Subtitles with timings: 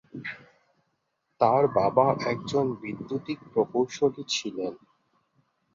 [1.41, 4.73] তাঁর বাবা একজন বৈদ্যুতিক প্রকৌশলী ছিলেন।